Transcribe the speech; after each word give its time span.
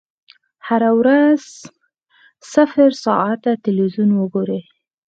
هره 0.67 0.91
ورځ 0.99 1.43
صفر 2.53 2.89
ساعته 3.03 3.51
ټلویزیون 3.63 4.09
وګورئ. 4.15 4.61